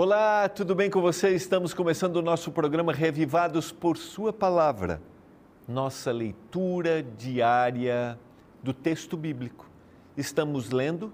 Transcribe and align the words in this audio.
Olá, 0.00 0.48
tudo 0.48 0.76
bem 0.76 0.88
com 0.88 1.00
você? 1.00 1.34
Estamos 1.34 1.74
começando 1.74 2.14
o 2.18 2.22
nosso 2.22 2.52
programa 2.52 2.92
Revivados 2.92 3.72
por 3.72 3.96
Sua 3.96 4.32
Palavra, 4.32 5.02
nossa 5.66 6.12
leitura 6.12 7.02
diária 7.02 8.16
do 8.62 8.72
texto 8.72 9.16
bíblico. 9.16 9.68
Estamos 10.16 10.70
lendo 10.70 11.12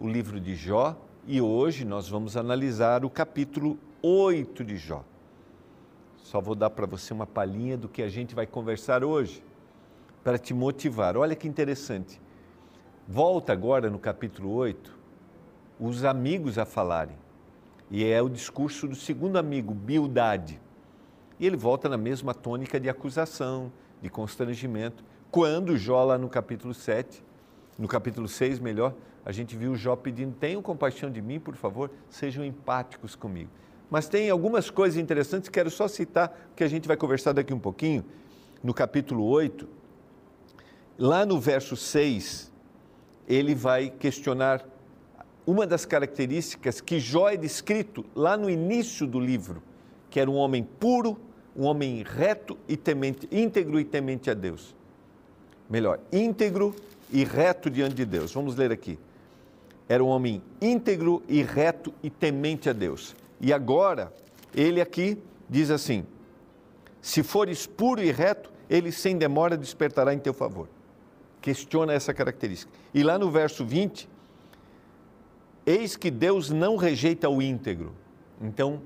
o 0.00 0.08
livro 0.08 0.40
de 0.40 0.56
Jó 0.56 0.96
e 1.28 1.40
hoje 1.40 1.84
nós 1.84 2.08
vamos 2.08 2.36
analisar 2.36 3.04
o 3.04 3.08
capítulo 3.08 3.78
8 4.02 4.64
de 4.64 4.76
Jó. 4.76 5.04
Só 6.16 6.40
vou 6.40 6.56
dar 6.56 6.70
para 6.70 6.86
você 6.86 7.14
uma 7.14 7.24
palhinha 7.24 7.76
do 7.76 7.88
que 7.88 8.02
a 8.02 8.08
gente 8.08 8.34
vai 8.34 8.48
conversar 8.48 9.04
hoje, 9.04 9.44
para 10.24 10.38
te 10.38 10.52
motivar. 10.52 11.16
Olha 11.16 11.36
que 11.36 11.46
interessante. 11.46 12.20
Volta 13.06 13.52
agora 13.52 13.88
no 13.88 13.98
capítulo 14.00 14.52
8, 14.54 14.98
os 15.78 16.04
amigos 16.04 16.58
a 16.58 16.64
falarem. 16.64 17.27
E 17.90 18.04
é 18.04 18.20
o 18.20 18.28
discurso 18.28 18.86
do 18.86 18.94
segundo 18.94 19.38
amigo, 19.38 19.72
Bildade. 19.72 20.60
E 21.40 21.46
ele 21.46 21.56
volta 21.56 21.88
na 21.88 21.96
mesma 21.96 22.34
tônica 22.34 22.78
de 22.78 22.88
acusação, 22.88 23.72
de 24.02 24.10
constrangimento. 24.10 25.02
Quando 25.30 25.76
Jó, 25.76 26.04
lá 26.04 26.18
no 26.18 26.28
capítulo 26.28 26.74
7, 26.74 27.22
no 27.78 27.88
capítulo 27.88 28.28
6, 28.28 28.58
melhor, 28.58 28.94
a 29.24 29.32
gente 29.32 29.56
viu 29.56 29.74
Jó 29.74 29.96
pedindo: 29.96 30.34
tenham 30.34 30.60
compaixão 30.60 31.10
de 31.10 31.22
mim, 31.22 31.40
por 31.40 31.54
favor, 31.54 31.90
sejam 32.10 32.44
empáticos 32.44 33.14
comigo. 33.14 33.50
Mas 33.90 34.08
tem 34.08 34.28
algumas 34.28 34.68
coisas 34.68 34.98
interessantes, 34.98 35.48
quero 35.48 35.70
só 35.70 35.88
citar, 35.88 36.50
que 36.54 36.62
a 36.62 36.68
gente 36.68 36.86
vai 36.86 36.96
conversar 36.96 37.32
daqui 37.32 37.54
um 37.54 37.58
pouquinho, 37.58 38.04
no 38.62 38.74
capítulo 38.74 39.24
8. 39.24 39.66
Lá 40.98 41.24
no 41.24 41.40
verso 41.40 41.76
6, 41.76 42.52
ele 43.26 43.54
vai 43.54 43.88
questionar 43.88 44.66
uma 45.48 45.66
das 45.66 45.86
características 45.86 46.78
que 46.78 47.00
Jó 47.00 47.30
é 47.30 47.36
descrito 47.36 48.04
lá 48.14 48.36
no 48.36 48.50
início 48.50 49.06
do 49.06 49.18
livro, 49.18 49.62
que 50.10 50.20
era 50.20 50.30
um 50.30 50.34
homem 50.34 50.62
puro, 50.62 51.18
um 51.56 51.64
homem 51.64 52.04
reto 52.06 52.58
e 52.68 52.76
temente, 52.76 53.26
íntegro 53.32 53.80
e 53.80 53.84
temente 53.84 54.30
a 54.30 54.34
Deus. 54.34 54.76
Melhor, 55.70 56.00
íntegro 56.12 56.76
e 57.10 57.24
reto 57.24 57.70
diante 57.70 57.94
de 57.94 58.04
Deus. 58.04 58.30
Vamos 58.30 58.56
ler 58.56 58.70
aqui. 58.70 58.98
Era 59.88 60.04
um 60.04 60.08
homem 60.08 60.42
íntegro 60.60 61.22
e 61.26 61.42
reto 61.42 61.94
e 62.02 62.10
temente 62.10 62.68
a 62.68 62.74
Deus. 62.74 63.16
E 63.40 63.50
agora, 63.50 64.12
ele 64.54 64.82
aqui 64.82 65.16
diz 65.48 65.70
assim: 65.70 66.04
Se 67.00 67.22
fores 67.22 67.66
puro 67.66 68.02
e 68.02 68.12
reto, 68.12 68.52
ele 68.68 68.92
sem 68.92 69.16
demora 69.16 69.56
despertará 69.56 70.12
em 70.12 70.18
teu 70.18 70.34
favor. 70.34 70.68
Questiona 71.40 71.94
essa 71.94 72.12
característica. 72.12 72.70
E 72.92 73.02
lá 73.02 73.18
no 73.18 73.30
verso 73.30 73.64
20, 73.64 74.17
eis 75.68 75.96
que 75.96 76.10
Deus 76.10 76.48
não 76.48 76.76
rejeita 76.76 77.28
o 77.28 77.42
íntegro. 77.42 77.94
Então, 78.40 78.80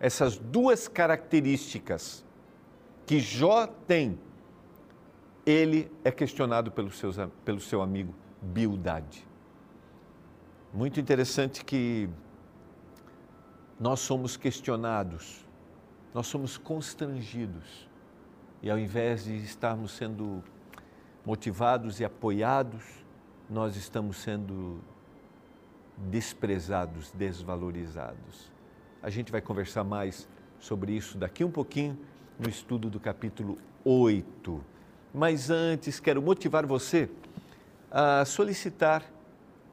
essas 0.00 0.36
duas 0.36 0.88
características 0.88 2.24
que 3.06 3.20
Jó 3.20 3.66
tem, 3.66 4.18
ele 5.46 5.90
é 6.02 6.10
questionado 6.10 6.72
pelo, 6.72 6.90
seus, 6.90 7.16
pelo 7.44 7.60
seu 7.60 7.80
amigo 7.80 8.12
Bildade. 8.42 9.26
Muito 10.72 10.98
interessante 10.98 11.64
que 11.64 12.08
nós 13.78 14.00
somos 14.00 14.36
questionados, 14.36 15.46
nós 16.12 16.26
somos 16.26 16.58
constrangidos. 16.58 17.88
E 18.60 18.70
ao 18.70 18.78
invés 18.78 19.24
de 19.24 19.36
estarmos 19.36 19.92
sendo 19.92 20.42
motivados 21.24 22.00
e 22.00 22.04
apoiados, 22.04 22.82
nós 23.48 23.76
estamos 23.76 24.16
sendo 24.16 24.80
desprezados, 25.96 27.10
desvalorizados. 27.12 28.52
A 29.02 29.10
gente 29.10 29.30
vai 29.30 29.40
conversar 29.40 29.84
mais 29.84 30.28
sobre 30.58 30.92
isso 30.92 31.18
daqui 31.18 31.44
um 31.44 31.50
pouquinho 31.50 31.98
no 32.38 32.48
estudo 32.48 32.88
do 32.90 32.98
capítulo 32.98 33.58
8. 33.84 34.64
Mas 35.12 35.50
antes, 35.50 36.00
quero 36.00 36.20
motivar 36.20 36.66
você 36.66 37.08
a 37.90 38.24
solicitar, 38.24 39.04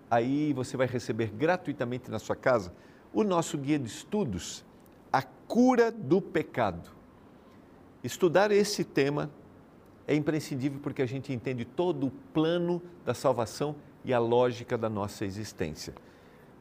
aí 0.10 0.54
você 0.54 0.78
vai 0.78 0.86
receber 0.86 1.28
gratuitamente 1.28 2.12
na 2.12 2.20
sua 2.20 2.36
casa 2.36 2.74
o 3.14 3.24
nosso 3.24 3.58
guia 3.58 3.80
de 3.80 3.88
estudos, 3.88 4.64
A 5.12 5.22
Cura 5.22 5.92
do 5.92 6.22
Pecado. 6.22 6.90
Estudar 8.04 8.52
esse 8.52 8.84
tema 8.84 9.30
é 10.08 10.16
imprescindível 10.16 10.80
porque 10.82 11.02
a 11.02 11.06
gente 11.06 11.34
entende 11.34 11.66
todo 11.66 12.08
o 12.08 12.12
plano 12.34 12.82
da 13.06 13.14
salvação 13.14 13.76
e 14.04 14.14
a 14.14 14.20
lógica 14.20 14.78
da 14.78 14.90
nossa 14.90 15.26
existência. 15.26 15.94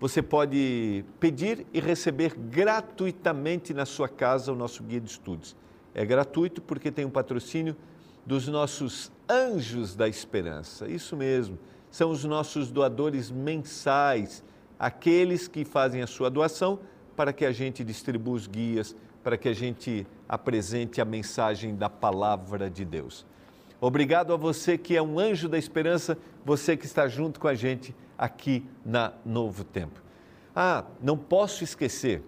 Você 0.00 0.22
pode 0.22 1.04
pedir 1.20 1.66
e 1.74 1.78
receber 1.78 2.34
gratuitamente 2.34 3.74
na 3.74 3.84
sua 3.84 4.08
casa 4.08 4.50
o 4.50 4.56
nosso 4.56 4.82
guia 4.82 4.98
de 4.98 5.10
estudos. 5.10 5.54
É 5.94 6.06
gratuito 6.06 6.62
porque 6.62 6.90
tem 6.90 7.04
um 7.04 7.10
patrocínio 7.10 7.76
dos 8.24 8.48
nossos 8.48 9.12
anjos 9.28 9.94
da 9.94 10.08
esperança. 10.08 10.88
Isso 10.88 11.14
mesmo, 11.14 11.58
são 11.90 12.10
os 12.10 12.24
nossos 12.24 12.70
doadores 12.70 13.30
mensais 13.30 14.42
aqueles 14.78 15.46
que 15.46 15.66
fazem 15.66 16.00
a 16.00 16.06
sua 16.06 16.30
doação 16.30 16.78
para 17.14 17.30
que 17.30 17.44
a 17.44 17.52
gente 17.52 17.84
distribua 17.84 18.34
os 18.34 18.46
guias, 18.46 18.96
para 19.22 19.36
que 19.36 19.50
a 19.50 19.52
gente 19.52 20.06
apresente 20.26 21.02
a 21.02 21.04
mensagem 21.04 21.76
da 21.76 21.90
palavra 21.90 22.70
de 22.70 22.86
Deus. 22.86 23.26
Obrigado 23.78 24.32
a 24.32 24.36
você 24.38 24.78
que 24.78 24.96
é 24.96 25.02
um 25.02 25.18
anjo 25.18 25.46
da 25.46 25.58
esperança, 25.58 26.16
você 26.42 26.74
que 26.74 26.86
está 26.86 27.06
junto 27.06 27.38
com 27.38 27.48
a 27.48 27.54
gente 27.54 27.94
aqui 28.20 28.64
na 28.84 29.12
Novo 29.24 29.64
Tempo. 29.64 30.00
Ah, 30.54 30.84
não 31.02 31.16
posso 31.16 31.64
esquecer, 31.64 32.22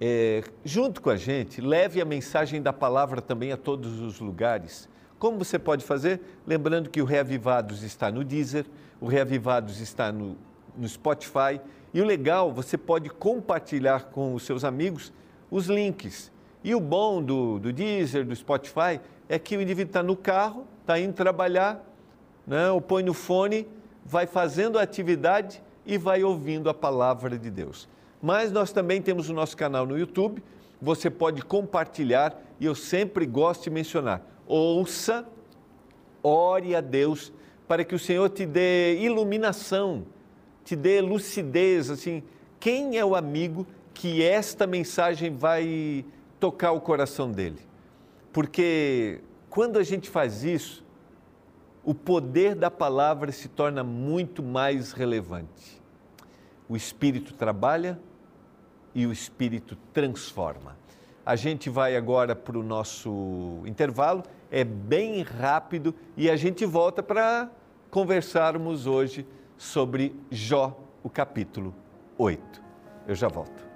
é, 0.00 0.42
junto 0.64 1.00
com 1.00 1.10
a 1.10 1.16
gente, 1.16 1.60
leve 1.60 2.00
a 2.00 2.04
mensagem 2.04 2.60
da 2.60 2.72
palavra 2.72 3.20
também 3.20 3.52
a 3.52 3.56
todos 3.56 4.00
os 4.00 4.18
lugares. 4.18 4.88
Como 5.18 5.38
você 5.38 5.58
pode 5.58 5.84
fazer? 5.84 6.20
Lembrando 6.44 6.90
que 6.90 7.00
o 7.00 7.04
Reavivados 7.04 7.82
está 7.82 8.10
no 8.10 8.24
Deezer, 8.24 8.66
o 9.00 9.06
Reavivados 9.06 9.80
está 9.80 10.10
no 10.10 10.36
no 10.76 10.88
Spotify. 10.88 11.60
E 11.92 12.00
o 12.00 12.04
legal, 12.04 12.52
você 12.52 12.78
pode 12.78 13.10
compartilhar 13.10 14.06
com 14.06 14.34
os 14.34 14.44
seus 14.44 14.64
amigos 14.64 15.12
os 15.50 15.66
links. 15.66 16.32
E 16.64 16.74
o 16.74 16.80
bom 16.80 17.22
do, 17.22 17.58
do 17.58 17.72
Deezer, 17.72 18.24
do 18.24 18.34
Spotify, 18.34 19.00
é 19.28 19.38
que 19.38 19.56
o 19.56 19.60
indivíduo 19.60 19.90
está 19.90 20.02
no 20.02 20.16
carro, 20.16 20.66
está 20.80 20.98
indo 20.98 21.12
trabalhar, 21.12 21.84
né, 22.46 22.70
ou 22.70 22.80
põe 22.80 23.02
no 23.02 23.12
fone, 23.12 23.66
vai 24.04 24.26
fazendo 24.26 24.78
a 24.78 24.82
atividade 24.82 25.62
e 25.84 25.98
vai 25.98 26.22
ouvindo 26.22 26.68
a 26.68 26.74
palavra 26.74 27.38
de 27.38 27.50
Deus. 27.50 27.88
Mas 28.20 28.52
nós 28.52 28.72
também 28.72 29.02
temos 29.02 29.28
o 29.28 29.34
nosso 29.34 29.56
canal 29.56 29.86
no 29.86 29.98
YouTube, 29.98 30.42
você 30.80 31.10
pode 31.10 31.42
compartilhar 31.42 32.40
e 32.58 32.66
eu 32.66 32.74
sempre 32.74 33.26
gosto 33.26 33.64
de 33.64 33.70
mencionar. 33.70 34.22
Ouça, 34.46 35.26
ore 36.22 36.74
a 36.74 36.80
Deus 36.80 37.32
para 37.66 37.84
que 37.84 37.94
o 37.94 37.98
Senhor 37.98 38.28
te 38.28 38.44
dê 38.44 38.98
iluminação 39.00 40.04
te 40.64 40.76
dê 40.76 41.00
lucidez, 41.00 41.90
assim, 41.90 42.22
quem 42.60 42.96
é 42.96 43.04
o 43.04 43.14
amigo 43.14 43.66
que 43.92 44.22
esta 44.22 44.66
mensagem 44.66 45.34
vai 45.34 46.04
tocar 46.38 46.72
o 46.72 46.80
coração 46.80 47.30
dele? 47.30 47.58
Porque 48.32 49.20
quando 49.50 49.78
a 49.78 49.82
gente 49.82 50.08
faz 50.08 50.44
isso, 50.44 50.81
o 51.84 51.94
poder 51.94 52.54
da 52.54 52.70
palavra 52.70 53.32
se 53.32 53.48
torna 53.48 53.82
muito 53.82 54.42
mais 54.42 54.92
relevante. 54.92 55.80
O 56.68 56.76
Espírito 56.76 57.34
trabalha 57.34 57.98
e 58.94 59.06
o 59.06 59.12
Espírito 59.12 59.76
transforma. 59.92 60.76
A 61.24 61.36
gente 61.36 61.70
vai 61.70 61.96
agora 61.96 62.34
para 62.34 62.58
o 62.58 62.62
nosso 62.62 63.60
intervalo, 63.64 64.22
é 64.50 64.64
bem 64.64 65.22
rápido 65.22 65.94
e 66.16 66.28
a 66.30 66.36
gente 66.36 66.64
volta 66.64 67.02
para 67.02 67.50
conversarmos 67.90 68.86
hoje 68.86 69.26
sobre 69.56 70.14
Jó, 70.30 70.78
o 71.02 71.10
capítulo 71.10 71.74
8. 72.18 72.62
Eu 73.06 73.14
já 73.14 73.28
volto. 73.28 73.71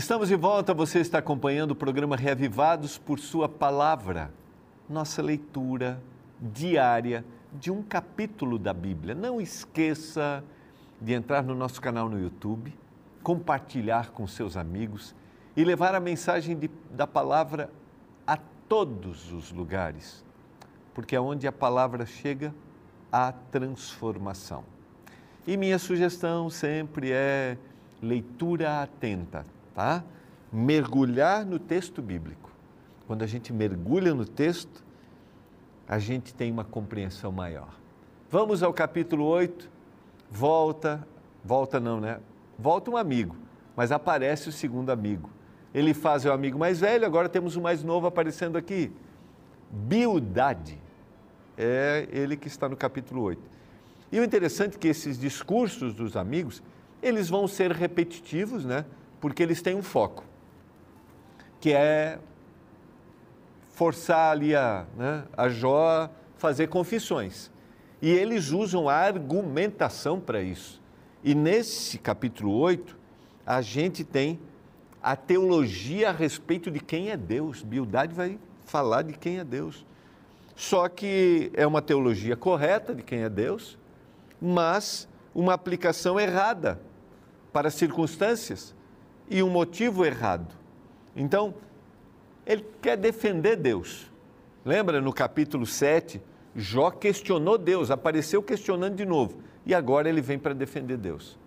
Estamos 0.00 0.28
de 0.28 0.34
volta, 0.34 0.72
você 0.72 0.98
está 0.98 1.18
acompanhando 1.18 1.72
o 1.72 1.76
programa 1.76 2.16
Reavivados 2.16 2.96
por 2.96 3.18
Sua 3.18 3.46
Palavra, 3.46 4.32
nossa 4.88 5.20
leitura 5.20 6.02
diária 6.40 7.22
de 7.52 7.70
um 7.70 7.82
capítulo 7.82 8.58
da 8.58 8.72
Bíblia. 8.72 9.14
Não 9.14 9.38
esqueça 9.38 10.42
de 10.98 11.12
entrar 11.12 11.42
no 11.42 11.54
nosso 11.54 11.82
canal 11.82 12.08
no 12.08 12.18
YouTube, 12.18 12.74
compartilhar 13.22 14.10
com 14.12 14.26
seus 14.26 14.56
amigos 14.56 15.14
e 15.54 15.62
levar 15.64 15.94
a 15.94 16.00
mensagem 16.00 16.58
de, 16.58 16.70
da 16.90 17.06
palavra 17.06 17.70
a 18.26 18.38
todos 18.70 19.30
os 19.30 19.52
lugares, 19.52 20.24
porque 20.94 21.14
aonde 21.14 21.46
a 21.46 21.52
palavra 21.52 22.06
chega, 22.06 22.54
há 23.12 23.32
transformação. 23.32 24.64
E 25.46 25.58
minha 25.58 25.78
sugestão 25.78 26.48
sempre 26.48 27.12
é 27.12 27.58
leitura 28.00 28.80
atenta, 28.80 29.44
tá? 29.80 30.04
Mergulhar 30.52 31.46
no 31.46 31.58
texto 31.58 32.02
bíblico. 32.02 32.50
Quando 33.06 33.22
a 33.22 33.26
gente 33.26 33.50
mergulha 33.50 34.12
no 34.14 34.26
texto, 34.26 34.84
a 35.88 35.98
gente 35.98 36.34
tem 36.34 36.52
uma 36.52 36.64
compreensão 36.64 37.32
maior. 37.32 37.74
Vamos 38.30 38.62
ao 38.62 38.74
capítulo 38.74 39.24
8. 39.24 39.70
Volta, 40.30 41.06
volta 41.42 41.80
não, 41.80 41.98
né? 41.98 42.20
Volta 42.58 42.90
um 42.90 42.96
amigo, 42.96 43.34
mas 43.74 43.90
aparece 43.90 44.50
o 44.50 44.52
segundo 44.52 44.90
amigo. 44.90 45.30
Ele 45.72 45.94
faz 45.94 46.26
o 46.26 46.30
amigo 46.30 46.58
mais 46.58 46.80
velho, 46.80 47.06
agora 47.06 47.28
temos 47.28 47.56
o 47.56 47.60
mais 47.60 47.82
novo 47.82 48.06
aparecendo 48.06 48.58
aqui. 48.58 48.92
Bildade. 49.70 50.78
É 51.56 52.06
ele 52.12 52.36
que 52.36 52.48
está 52.48 52.68
no 52.68 52.76
capítulo 52.76 53.22
8. 53.22 53.40
E 54.12 54.20
o 54.20 54.24
interessante 54.24 54.76
é 54.76 54.78
que 54.78 54.88
esses 54.88 55.18
discursos 55.18 55.94
dos 55.94 56.16
amigos, 56.16 56.62
eles 57.02 57.30
vão 57.30 57.48
ser 57.48 57.72
repetitivos, 57.72 58.64
né? 58.64 58.84
Porque 59.20 59.42
eles 59.42 59.60
têm 59.60 59.74
um 59.74 59.82
foco, 59.82 60.24
que 61.60 61.72
é 61.72 62.18
forçar 63.68 64.32
ali 64.32 64.54
a, 64.54 64.86
né, 64.96 65.24
a 65.36 65.48
Jó 65.48 66.10
fazer 66.36 66.68
confissões. 66.68 67.50
E 68.02 68.10
eles 68.10 68.50
usam 68.50 68.88
a 68.88 68.94
argumentação 68.94 70.18
para 70.18 70.42
isso. 70.42 70.80
E 71.22 71.34
nesse 71.34 71.98
capítulo 71.98 72.52
8, 72.56 72.96
a 73.44 73.60
gente 73.60 74.04
tem 74.04 74.40
a 75.02 75.14
teologia 75.14 76.08
a 76.08 76.12
respeito 76.12 76.70
de 76.70 76.80
quem 76.80 77.10
é 77.10 77.16
Deus. 77.16 77.62
Bildade 77.62 78.14
vai 78.14 78.38
falar 78.64 79.02
de 79.02 79.12
quem 79.12 79.38
é 79.38 79.44
Deus. 79.44 79.84
Só 80.56 80.88
que 80.88 81.50
é 81.54 81.66
uma 81.66 81.82
teologia 81.82 82.36
correta 82.36 82.94
de 82.94 83.02
quem 83.02 83.22
é 83.22 83.28
Deus, 83.28 83.78
mas 84.40 85.08
uma 85.34 85.54
aplicação 85.54 86.18
errada 86.18 86.80
para 87.52 87.68
as 87.68 87.74
circunstâncias 87.74 88.74
e 89.30 89.42
um 89.42 89.48
motivo 89.48 90.04
errado. 90.04 90.52
Então, 91.14 91.54
ele 92.44 92.66
quer 92.82 92.96
defender 92.96 93.54
Deus. 93.54 94.10
Lembra 94.64 95.00
no 95.00 95.12
capítulo 95.12 95.64
7, 95.64 96.20
Jó 96.54 96.90
questionou 96.90 97.56
Deus, 97.56 97.92
apareceu 97.92 98.42
questionando 98.42 98.96
de 98.96 99.06
novo, 99.06 99.38
e 99.64 99.72
agora 99.72 100.08
ele 100.08 100.20
vem 100.20 100.38
para 100.38 100.52
defender 100.52 100.96
Deus. 100.96 101.38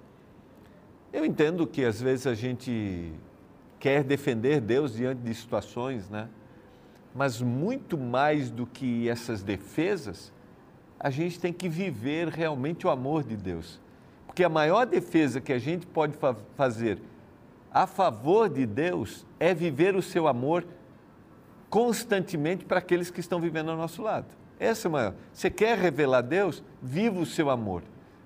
Eu 1.12 1.26
entendo 1.26 1.68
que 1.68 1.84
às 1.84 2.02
vezes 2.02 2.26
a 2.26 2.34
gente 2.34 3.12
quer 3.80 4.04
defender 4.04 4.62
Deus 4.62 4.94
diante 4.94 5.22
de 5.22 5.34
situações, 5.34 6.10
né? 6.10 6.30
Mas 7.14 7.42
muito 7.42 7.98
mais 7.98 8.50
do 8.50 8.66
que 8.66 9.08
essas 9.08 9.44
defesas, 9.44 10.34
a 11.00 11.10
gente 11.10 11.40
tem 11.40 11.52
que 11.52 11.68
viver 11.68 12.30
realmente 12.30 12.88
o 12.88 12.90
amor 12.90 13.24
de 13.24 13.36
Deus. 13.36 13.80
Porque 14.26 14.44
a 14.44 14.50
maior 14.50 14.86
defesa 14.86 15.40
que 15.40 15.54
a 15.54 15.60
gente 15.60 15.86
pode 15.86 16.18
fa 16.18 16.36
fazer 16.56 16.98
a 17.74 17.88
favor 17.88 18.48
de 18.50 18.66
Deus 18.66 19.26
é 19.40 19.54
viver 19.54 19.96
o 19.96 20.02
seu 20.02 20.28
amor 20.28 20.66
constantemente 21.70 22.64
para 22.64 22.78
aqueles 22.78 23.10
que 23.10 23.20
estão 23.20 23.40
vivendo 23.40 23.72
ao 23.72 23.78
nosso 23.78 24.04
lado. 24.04 24.28
Essa 24.60 24.88
é 24.88 24.90
a 24.90 24.92
maior. 24.92 25.14
Você 25.34 25.50
quer 25.50 25.78
revelar 25.78 26.22
Deus? 26.22 26.64
Viva 26.80 27.20
o 27.20 27.26
seu 27.26 27.50
amor. 27.50 27.82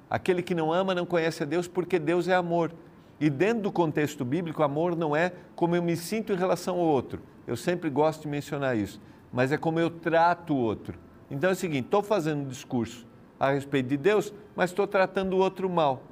Aquele 0.10 0.44
que 0.44 0.54
não 0.54 0.74
ama 0.74 0.94
não 0.94 1.06
conhece 1.06 1.44
a 1.44 1.46
Deus 1.46 1.68
porque 1.68 1.98
Deus 1.98 2.28
é 2.28 2.36
amor. 2.36 2.74
E 3.20 3.30
dentro 3.30 3.64
do 3.64 3.72
contexto 3.72 4.26
bíblico, 4.26 4.62
amor 4.62 4.96
não 4.96 5.16
é 5.16 5.32
como 5.56 5.76
eu 5.76 5.82
me 5.82 5.96
sinto 5.96 6.34
em 6.34 6.36
relação 6.36 6.76
ao 6.76 6.86
outro. 6.86 7.22
Eu 7.48 7.56
sempre 7.56 7.90
gosto 7.90 8.24
de 8.24 8.28
mencionar 8.28 8.78
isso. 8.78 9.00
Mas 9.32 9.52
é 9.52 9.58
como 9.58 9.80
eu 9.80 9.90
trato 9.90 10.54
o 10.54 10.58
outro. 10.58 11.00
Então 11.32 11.50
é 11.50 11.54
o 11.54 11.56
seguinte: 11.56 11.86
estou 11.86 12.04
fazendo 12.04 12.42
um 12.42 12.48
discurso 12.48 13.08
a 13.40 13.52
respeito 13.52 13.88
de 13.88 13.98
Deus, 13.98 14.34
mas 14.56 14.72
estou 14.72 14.86
tratando 14.86 15.34
o 15.34 15.38
outro 15.38 15.70
mal. 15.70 16.04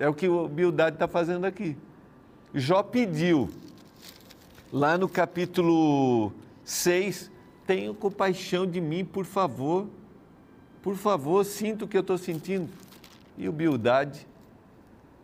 É 0.00 0.08
o 0.08 0.14
que 0.14 0.26
o 0.26 0.48
Bildade 0.48 0.96
está 0.96 1.06
fazendo 1.06 1.44
aqui. 1.44 1.76
Jó 2.54 2.82
pediu, 2.82 3.50
lá 4.72 4.96
no 4.96 5.06
capítulo 5.06 6.32
6, 6.64 7.30
tenham 7.66 7.94
compaixão 7.94 8.66
de 8.66 8.80
mim, 8.80 9.04
por 9.04 9.26
favor. 9.26 9.86
Por 10.80 10.96
favor, 10.96 11.44
sinta 11.44 11.84
o 11.84 11.88
que 11.88 11.98
eu 11.98 12.00
estou 12.00 12.16
sentindo. 12.16 12.70
E 13.36 13.46
o 13.46 13.52
Bildade, 13.52 14.26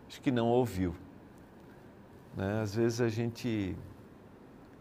acho 0.07 0.21
que 0.21 0.31
não 0.31 0.49
ouviu. 0.49 0.95
Né? 2.37 2.61
Às 2.61 2.75
vezes 2.75 3.01
a 3.01 3.09
gente 3.09 3.75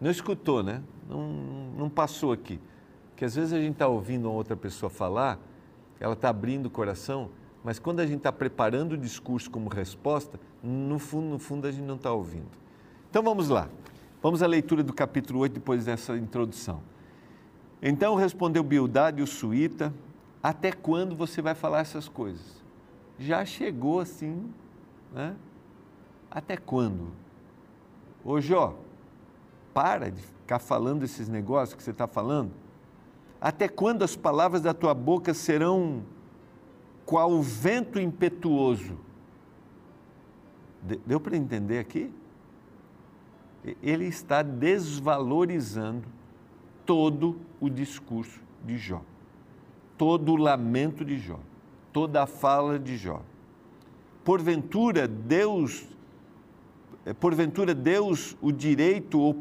não 0.01 0.11
escutou, 0.11 0.61
né? 0.61 0.83
não, 1.07 1.71
não 1.77 1.89
passou 1.89 2.33
aqui. 2.33 2.59
Que 3.15 3.23
às 3.23 3.33
vezes 3.33 3.53
a 3.53 3.61
gente 3.61 3.71
está 3.71 3.87
ouvindo 3.87 4.25
uma 4.25 4.33
outra 4.33 4.57
pessoa 4.57 4.89
falar, 4.89 5.39
ela 6.01 6.15
está 6.15 6.27
abrindo 6.27 6.65
o 6.65 6.69
coração, 6.69 7.29
mas 7.65 7.79
quando 7.79 7.99
a 7.99 8.05
gente 8.05 8.17
está 8.17 8.31
preparando 8.31 8.91
o 8.91 8.97
discurso 8.97 9.49
como 9.49 9.69
resposta, 9.69 10.39
no 10.61 10.99
fundo, 10.99 11.25
no 11.25 11.39
fundo 11.39 11.65
a 11.65 11.71
gente 11.71 11.83
não 11.83 11.95
está 11.95 12.11
ouvindo. 12.11 12.45
Então 13.09 13.23
vamos 13.23 13.49
lá. 13.49 13.67
Vamos 14.21 14.43
à 14.43 14.45
leitura 14.45 14.83
do 14.83 14.93
capítulo 14.93 15.39
8 15.39 15.53
depois 15.53 15.83
dessa 15.83 16.15
introdução. 16.15 16.83
Então 17.81 18.13
respondeu 18.13 18.61
Bildade 18.61 19.19
o 19.23 19.25
suíta, 19.25 19.91
até 20.43 20.71
quando 20.71 21.15
você 21.15 21.41
vai 21.41 21.55
falar 21.55 21.79
essas 21.79 22.07
coisas? 22.07 22.63
Já 23.17 23.43
chegou 23.43 23.99
assim, 23.99 24.47
né? 25.11 25.35
Até 26.29 26.55
quando? 26.55 27.13
Ô 28.23 28.39
Jó, 28.39 28.77
para 29.73 30.11
de 30.11 30.21
ficar 30.21 30.59
falando 30.59 31.01
esses 31.01 31.27
negócios 31.27 31.75
que 31.75 31.81
você 31.81 31.89
está 31.89 32.05
falando. 32.05 32.51
Até 33.41 33.67
quando 33.67 34.03
as 34.03 34.15
palavras 34.15 34.61
da 34.61 34.73
tua 34.73 34.93
boca 34.93 35.33
serão 35.33 36.03
qual 37.05 37.31
o 37.31 37.41
vento 37.41 37.99
impetuoso? 37.99 38.97
Deu 41.05 41.19
para 41.19 41.35
entender 41.35 41.79
aqui? 41.79 42.11
Ele 43.81 44.05
está 44.05 44.43
desvalorizando 44.43 46.07
todo 46.85 47.39
o 47.59 47.69
discurso 47.69 48.39
de 48.63 48.77
Jó, 48.77 49.01
todo 49.97 50.33
o 50.33 50.35
lamento 50.35 51.03
de 51.03 51.17
Jó, 51.17 51.39
toda 51.91 52.23
a 52.23 52.27
fala 52.27 52.77
de 52.77 52.95
Jó. 52.95 53.21
Porventura, 54.23 55.07
Deus 55.07 55.87
é, 57.05 57.13
porventura 57.13 57.75
Deus 57.75 58.35
o 58.41 58.51
direito 58.51 59.19
ou 59.19 59.33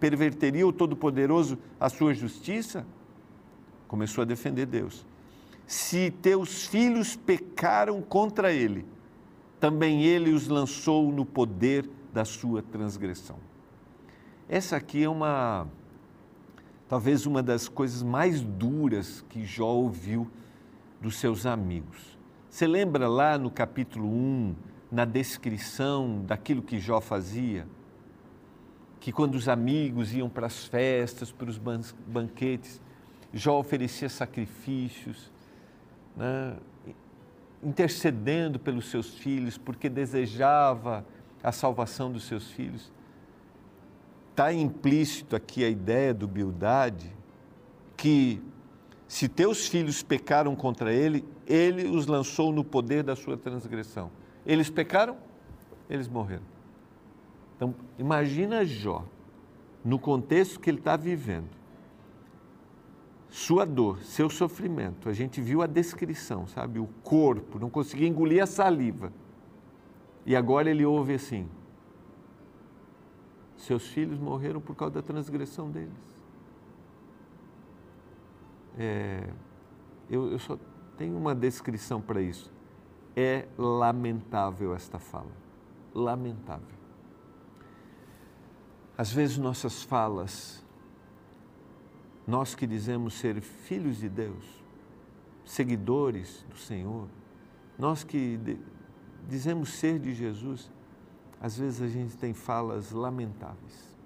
perverteria 0.00 0.66
o 0.66 0.72
Todo-Poderoso 0.72 1.58
a 1.78 1.90
sua 1.90 2.14
justiça? 2.14 2.86
Começou 3.86 4.22
a 4.22 4.24
defender 4.24 4.64
Deus. 4.64 5.04
Se 5.66 6.10
teus 6.10 6.66
filhos 6.66 7.16
pecaram 7.16 8.00
contra 8.00 8.52
ele, 8.52 8.86
também 9.58 10.04
ele 10.04 10.32
os 10.32 10.46
lançou 10.46 11.10
no 11.10 11.26
poder 11.26 11.88
da 12.12 12.24
sua 12.24 12.62
transgressão. 12.62 13.36
Essa 14.48 14.76
aqui 14.76 15.02
é 15.02 15.08
uma, 15.08 15.66
talvez 16.88 17.26
uma 17.26 17.42
das 17.42 17.68
coisas 17.68 18.02
mais 18.02 18.42
duras 18.42 19.24
que 19.28 19.44
Jó 19.44 19.66
ouviu 19.66 20.30
dos 21.00 21.16
seus 21.16 21.46
amigos. 21.46 22.16
Você 22.48 22.66
lembra 22.66 23.08
lá 23.08 23.36
no 23.36 23.50
capítulo 23.50 24.08
1, 24.08 24.54
na 24.90 25.04
descrição 25.04 26.22
daquilo 26.24 26.62
que 26.62 26.78
Jó 26.78 27.00
fazia? 27.00 27.66
Que 29.00 29.10
quando 29.10 29.34
os 29.34 29.48
amigos 29.48 30.14
iam 30.14 30.28
para 30.28 30.46
as 30.46 30.64
festas, 30.64 31.32
para 31.32 31.50
os 31.50 31.58
banquetes, 31.58 32.80
Jó 33.34 33.58
oferecia 33.58 34.08
sacrifícios, 34.08 35.30
né, 36.16 36.56
intercedendo 37.62 38.58
pelos 38.58 38.90
seus 38.90 39.10
filhos, 39.10 39.58
porque 39.58 39.88
desejava 39.88 41.04
a 41.42 41.52
salvação 41.52 42.10
dos 42.10 42.24
seus 42.24 42.50
filhos. 42.50 42.92
Está 44.30 44.52
implícito 44.52 45.34
aqui 45.34 45.64
a 45.64 45.68
ideia 45.68 46.12
do 46.12 46.26
Bildade 46.26 47.14
que 47.96 48.42
se 49.08 49.28
teus 49.28 49.66
filhos 49.66 50.02
pecaram 50.02 50.54
contra 50.54 50.92
ele, 50.92 51.24
ele 51.46 51.88
os 51.88 52.06
lançou 52.06 52.52
no 52.52 52.64
poder 52.64 53.02
da 53.02 53.14
sua 53.14 53.36
transgressão. 53.36 54.10
Eles 54.44 54.68
pecaram, 54.68 55.16
eles 55.88 56.08
morreram. 56.08 56.42
Então, 57.56 57.74
imagina 57.98 58.64
Jó, 58.64 59.04
no 59.84 59.98
contexto 59.98 60.60
que 60.60 60.68
ele 60.68 60.78
está 60.78 60.96
vivendo, 60.96 61.55
sua 63.28 63.64
dor, 63.66 63.98
seu 64.02 64.30
sofrimento. 64.30 65.08
A 65.08 65.12
gente 65.12 65.40
viu 65.40 65.62
a 65.62 65.66
descrição, 65.66 66.46
sabe? 66.46 66.78
O 66.78 66.86
corpo, 67.02 67.58
não 67.58 67.68
conseguia 67.68 68.08
engolir 68.08 68.42
a 68.42 68.46
saliva. 68.46 69.12
E 70.24 70.34
agora 70.34 70.70
ele 70.70 70.84
ouve 70.84 71.14
assim: 71.14 71.48
seus 73.56 73.86
filhos 73.88 74.18
morreram 74.18 74.60
por 74.60 74.74
causa 74.74 74.94
da 74.94 75.02
transgressão 75.02 75.70
deles. 75.70 76.16
É, 78.78 79.28
eu, 80.10 80.30
eu 80.30 80.38
só 80.38 80.58
tenho 80.96 81.16
uma 81.16 81.34
descrição 81.34 82.00
para 82.00 82.20
isso. 82.20 82.52
É 83.14 83.46
lamentável 83.56 84.74
esta 84.74 84.98
fala. 84.98 85.32
Lamentável. 85.94 86.76
Às 88.96 89.12
vezes 89.12 89.38
nossas 89.38 89.82
falas 89.82 90.64
nós 92.26 92.54
que 92.54 92.66
dizemos 92.66 93.14
ser 93.14 93.40
filhos 93.40 93.98
de 93.98 94.08
Deus, 94.08 94.44
seguidores 95.44 96.44
do 96.50 96.56
Senhor, 96.56 97.08
nós 97.78 98.02
que 98.02 98.38
dizemos 99.28 99.74
ser 99.74 99.98
de 99.98 100.12
Jesus, 100.12 100.70
às 101.40 101.56
vezes 101.56 101.82
a 101.82 101.88
gente 101.88 102.16
tem 102.16 102.34
falas 102.34 102.90
lamentáveis. 102.90 103.96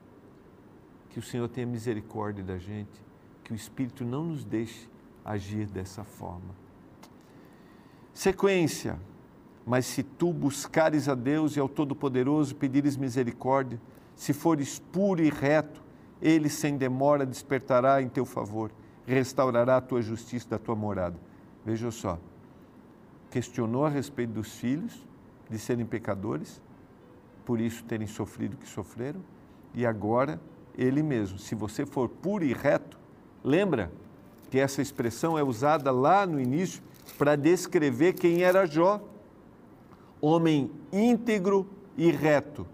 Que 1.08 1.18
o 1.18 1.22
Senhor 1.22 1.48
tenha 1.48 1.66
misericórdia 1.66 2.44
da 2.44 2.58
gente, 2.58 3.00
que 3.42 3.52
o 3.52 3.56
Espírito 3.56 4.04
não 4.04 4.24
nos 4.24 4.44
deixe 4.44 4.88
agir 5.24 5.66
dessa 5.66 6.04
forma. 6.04 6.54
Sequência. 8.12 8.98
Mas 9.66 9.86
se 9.86 10.02
tu 10.02 10.32
buscares 10.32 11.08
a 11.08 11.14
Deus 11.14 11.56
e 11.56 11.60
ao 11.60 11.68
Todo-Poderoso 11.68 12.56
pedires 12.56 12.96
misericórdia, 12.96 13.80
se 14.16 14.32
fores 14.32 14.78
puro 14.78 15.22
e 15.22 15.30
reto, 15.30 15.82
ele 16.20 16.48
sem 16.48 16.76
demora 16.76 17.24
despertará 17.24 18.02
em 18.02 18.08
teu 18.08 18.24
favor, 18.24 18.70
restaurará 19.06 19.76
a 19.76 19.80
tua 19.80 20.02
justiça 20.02 20.50
da 20.50 20.58
tua 20.58 20.74
morada. 20.74 21.16
Veja 21.64 21.90
só, 21.90 22.18
questionou 23.30 23.84
a 23.84 23.88
respeito 23.88 24.32
dos 24.32 24.54
filhos, 24.54 25.06
de 25.48 25.58
serem 25.58 25.84
pecadores, 25.84 26.60
por 27.44 27.60
isso 27.60 27.82
terem 27.84 28.06
sofrido 28.06 28.54
o 28.54 28.56
que 28.56 28.68
sofreram, 28.68 29.20
e 29.74 29.84
agora 29.84 30.40
ele 30.76 31.02
mesmo, 31.02 31.38
se 31.38 31.54
você 31.54 31.84
for 31.84 32.08
puro 32.08 32.44
e 32.44 32.52
reto, 32.52 32.98
lembra 33.42 33.90
que 34.50 34.58
essa 34.58 34.82
expressão 34.82 35.38
é 35.38 35.42
usada 35.42 35.90
lá 35.90 36.26
no 36.26 36.40
início 36.40 36.82
para 37.18 37.36
descrever 37.36 38.14
quem 38.14 38.42
era 38.42 38.66
Jó, 38.66 39.00
homem 40.20 40.70
íntegro 40.92 41.66
e 41.96 42.10
reto. 42.10 42.66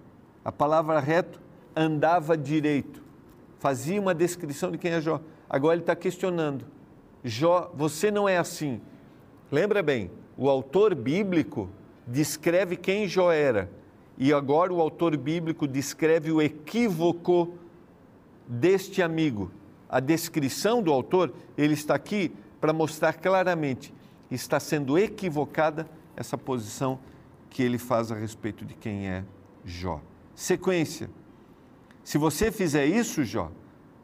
A 0.44 0.52
palavra 0.52 1.00
reto 1.00 1.40
andava 1.74 2.36
direito, 2.36 3.02
fazia 3.58 4.00
uma 4.00 4.14
descrição 4.14 4.70
de 4.70 4.78
quem 4.78 4.92
é 4.92 5.00
Jó. 5.00 5.20
Agora 5.48 5.74
ele 5.74 5.82
está 5.82 5.96
questionando: 5.96 6.64
Jó, 7.24 7.72
você 7.74 8.10
não 8.10 8.28
é 8.28 8.38
assim. 8.38 8.80
Lembra 9.50 9.82
bem, 9.82 10.10
o 10.36 10.48
autor 10.48 10.94
bíblico 10.94 11.68
descreve 12.06 12.76
quem 12.76 13.08
Jó 13.08 13.32
era, 13.32 13.70
e 14.18 14.32
agora 14.32 14.72
o 14.72 14.80
autor 14.80 15.16
bíblico 15.16 15.66
descreve 15.66 16.32
o 16.32 16.40
equívoco 16.40 17.54
deste 18.46 19.02
amigo. 19.02 19.50
A 19.88 20.00
descrição 20.00 20.82
do 20.82 20.92
autor, 20.92 21.32
ele 21.56 21.74
está 21.74 21.94
aqui 21.94 22.32
para 22.60 22.72
mostrar 22.72 23.12
claramente 23.12 23.94
está 24.30 24.58
sendo 24.58 24.98
equivocada 24.98 25.88
essa 26.16 26.36
posição 26.36 26.98
que 27.50 27.62
ele 27.62 27.78
faz 27.78 28.10
a 28.10 28.14
respeito 28.14 28.64
de 28.64 28.74
quem 28.74 29.08
é 29.08 29.24
Jó. 29.64 30.00
Sequência. 30.34 31.08
Se 32.06 32.18
você 32.18 32.52
fizer 32.52 32.86
isso, 32.86 33.24
Jó, 33.24 33.50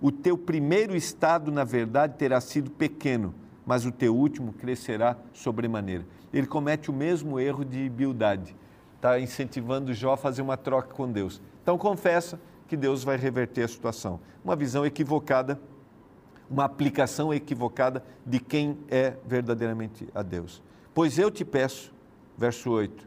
o 0.01 0.11
teu 0.11 0.37
primeiro 0.37 0.97
estado, 0.97 1.53
na 1.53 1.63
verdade, 1.63 2.17
terá 2.19 2.41
sido 2.41 2.69
pequeno, 2.69 3.33
mas 3.65 3.87
o 3.87 3.93
teu 3.93 4.15
último 4.15 4.53
crescerá 4.53 5.17
sobremaneira 5.33 6.05
ele 6.33 6.47
comete 6.47 6.91
o 6.91 6.95
mesmo 6.95 7.39
erro 7.39 7.65
de 7.65 7.89
Bildade. 7.89 8.57
Está 8.97 9.21
incentivando 9.21 9.93
Jó 9.93 10.15
a 10.15 10.17
fazer 10.17 10.41
uma 10.41 10.57
troca 10.57 10.95
com 10.95 11.11
Deus. 11.11 11.43
Então 11.63 11.77
confessa 11.77 12.41
que 12.67 12.77
Deus 12.77 13.05
vai 13.05 13.17
reverter 13.17 13.65
a 13.65 13.69
situação. 13.69 14.19
Uma 14.43 14.57
visão 14.57 14.87
equivocada, 14.87 15.61
uma 16.49 16.65
aplicação 16.65 17.35
equivocada 17.35 18.03
de 18.25 18.41
quem 18.41 18.79
é 18.89 19.15
verdadeiramente 19.27 20.09
a 20.15 20.23
Deus. 20.23 20.63
Pois 20.95 21.19
eu 21.19 21.31
te 21.31 21.45
peço, 21.45 21.93
verso 22.39 22.71
8, 22.71 23.07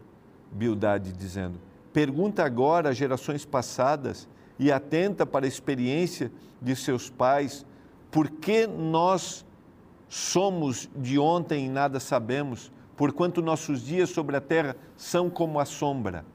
Bildade 0.52 1.12
dizendo: 1.12 1.60
Pergunta 1.92 2.44
agora 2.44 2.90
às 2.90 2.98
gerações 2.98 3.44
passadas 3.46 4.28
e 4.58 4.72
atenta 4.72 5.26
para 5.26 5.46
a 5.46 5.48
experiência 5.48 6.32
de 6.62 6.76
seus 6.76 7.10
pais, 7.10 7.66
por 8.10 8.30
que 8.30 8.66
nós 8.66 9.46
somos 10.08 10.90
de 10.96 11.20
ontem 11.20 11.66
e 11.66 11.70
nada 11.70 12.00
sabemos, 12.00 12.72
porquanto 12.96 13.42
nossos 13.42 13.82
dias 13.86 14.10
sobre 14.10 14.38
a 14.38 14.42
terra 14.42 14.76
são 14.96 15.30
como 15.30 15.60
a 15.60 15.66
sombra. 15.66 16.26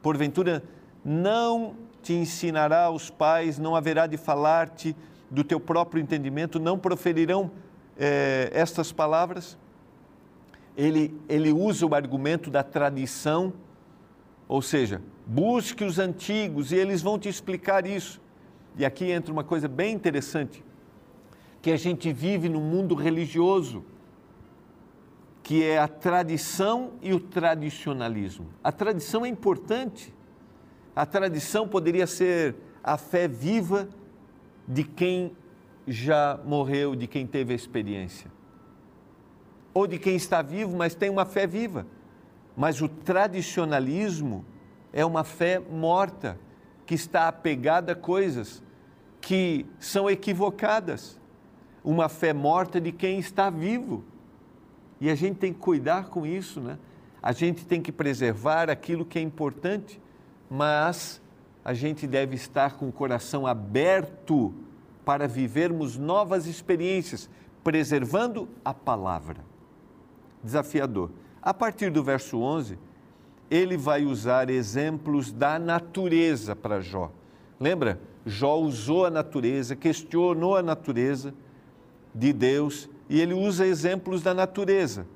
Porventura, 0.00 0.62
não 1.04 1.74
te 2.02 2.14
ensinará 2.14 2.90
os 2.90 3.10
pais, 3.10 3.58
não 3.58 3.76
haverá 3.76 4.06
de 4.06 4.16
falar-te 4.16 4.96
do 5.30 5.44
teu 5.44 5.60
próprio 5.60 6.00
entendimento, 6.00 6.58
não 6.58 6.78
proferirão 6.78 7.50
eh, 7.98 8.50
estas 8.52 8.90
palavras? 8.90 9.58
Ele, 10.76 11.14
ele 11.28 11.52
usa 11.52 11.86
o 11.86 11.94
argumento 11.94 12.50
da 12.50 12.62
tradição, 12.62 13.52
ou 14.50 14.60
seja, 14.60 15.00
busque 15.24 15.84
os 15.84 16.00
antigos 16.00 16.72
e 16.72 16.74
eles 16.74 17.00
vão 17.00 17.16
te 17.16 17.28
explicar 17.28 17.86
isso. 17.86 18.20
E 18.76 18.84
aqui 18.84 19.08
entra 19.08 19.32
uma 19.32 19.44
coisa 19.44 19.68
bem 19.68 19.94
interessante, 19.94 20.64
que 21.62 21.70
a 21.70 21.76
gente 21.76 22.12
vive 22.12 22.48
num 22.48 22.60
mundo 22.60 22.96
religioso 22.96 23.84
que 25.44 25.62
é 25.62 25.78
a 25.78 25.86
tradição 25.86 26.94
e 27.00 27.14
o 27.14 27.20
tradicionalismo. 27.20 28.48
A 28.62 28.72
tradição 28.72 29.24
é 29.24 29.28
importante. 29.28 30.12
A 30.96 31.06
tradição 31.06 31.68
poderia 31.68 32.08
ser 32.08 32.56
a 32.82 32.98
fé 32.98 33.28
viva 33.28 33.88
de 34.66 34.82
quem 34.82 35.30
já 35.86 36.40
morreu, 36.44 36.96
de 36.96 37.06
quem 37.06 37.24
teve 37.24 37.52
a 37.52 37.56
experiência. 37.56 38.28
Ou 39.72 39.86
de 39.86 39.96
quem 39.96 40.16
está 40.16 40.42
vivo, 40.42 40.76
mas 40.76 40.96
tem 40.96 41.08
uma 41.08 41.24
fé 41.24 41.46
viva. 41.46 41.86
Mas 42.56 42.80
o 42.80 42.88
tradicionalismo 42.88 44.44
é 44.92 45.04
uma 45.04 45.24
fé 45.24 45.58
morta, 45.58 46.38
que 46.86 46.94
está 46.94 47.28
apegada 47.28 47.92
a 47.92 47.96
coisas 47.96 48.62
que 49.20 49.66
são 49.78 50.10
equivocadas. 50.10 51.18
Uma 51.84 52.08
fé 52.08 52.32
morta 52.32 52.80
de 52.80 52.92
quem 52.92 53.18
está 53.18 53.48
vivo. 53.48 54.04
E 55.00 55.08
a 55.08 55.14
gente 55.14 55.38
tem 55.38 55.52
que 55.52 55.58
cuidar 55.58 56.06
com 56.06 56.26
isso, 56.26 56.60
né? 56.60 56.78
A 57.22 57.32
gente 57.32 57.64
tem 57.64 57.80
que 57.80 57.92
preservar 57.92 58.70
aquilo 58.70 59.04
que 59.04 59.18
é 59.18 59.22
importante, 59.22 60.00
mas 60.48 61.20
a 61.64 61.74
gente 61.74 62.06
deve 62.06 62.34
estar 62.34 62.76
com 62.76 62.88
o 62.88 62.92
coração 62.92 63.46
aberto 63.46 64.54
para 65.04 65.28
vivermos 65.28 65.96
novas 65.96 66.46
experiências, 66.46 67.28
preservando 67.62 68.48
a 68.64 68.72
palavra. 68.72 69.44
Desafiador. 70.42 71.10
A 71.42 71.54
partir 71.54 71.90
do 71.90 72.02
verso 72.02 72.38
11, 72.38 72.78
ele 73.50 73.76
vai 73.76 74.04
usar 74.04 74.50
exemplos 74.50 75.32
da 75.32 75.58
natureza 75.58 76.54
para 76.54 76.80
Jó. 76.80 77.10
Lembra? 77.58 78.00
Jó 78.24 78.56
usou 78.56 79.06
a 79.06 79.10
natureza, 79.10 79.74
questionou 79.74 80.56
a 80.56 80.62
natureza 80.62 81.34
de 82.14 82.32
Deus 82.32 82.88
e 83.08 83.20
ele 83.20 83.32
usa 83.32 83.66
exemplos 83.66 84.22
da 84.22 84.34
natureza. 84.34 85.06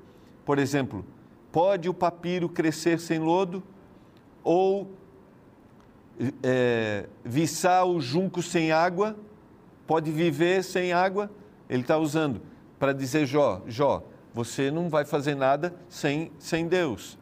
Por 0.45 0.59
exemplo, 0.59 1.04
pode 1.52 1.88
o 1.88 1.95
papiro 1.95 2.49
crescer 2.49 2.99
sem 2.99 3.19
lodo? 3.19 3.62
Ou 4.43 4.90
é, 6.43 7.07
viçar 7.25 7.87
o 7.87 8.00
junco 8.00 8.43
sem 8.43 8.73
água? 8.73 9.16
Pode 9.87 10.11
viver 10.11 10.64
sem 10.64 10.93
água? 10.93 11.31
Ele 11.69 11.83
está 11.83 11.99
usando 11.99 12.40
para 12.78 12.93
dizer 12.93 13.26
Jó, 13.26 13.62
Jó, 13.66 14.02
você 14.35 14.71
não 14.71 14.88
vai 14.88 15.05
fazer 15.05 15.35
nada 15.35 15.75
sem, 15.88 16.31
sem 16.38 16.67
Deus. 16.67 17.17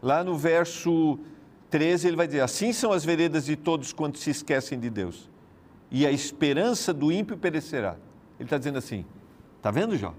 Lá 0.00 0.22
no 0.22 0.36
verso 0.36 1.18
13 1.68 2.08
ele 2.08 2.16
vai 2.16 2.26
dizer, 2.26 2.40
assim 2.40 2.72
são 2.72 2.92
as 2.92 3.04
veredas 3.04 3.44
de 3.44 3.56
todos 3.56 3.92
quanto 3.92 4.18
se 4.18 4.30
esquecem 4.30 4.78
de 4.78 4.88
Deus. 4.88 5.28
E 5.90 6.06
a 6.06 6.12
esperança 6.12 6.94
do 6.94 7.10
ímpio 7.12 7.36
perecerá. 7.36 7.96
Ele 8.38 8.46
está 8.46 8.56
dizendo 8.56 8.78
assim, 8.78 9.04
Está 9.62 9.70
vendo, 9.70 9.96
Jó? 9.96 10.12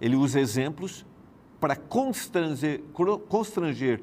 Ele 0.00 0.16
usa 0.16 0.40
exemplos 0.40 1.04
para 1.60 1.76
constranger, 1.76 2.82
constranger 3.28 4.02